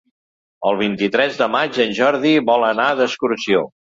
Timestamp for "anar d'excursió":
2.73-3.63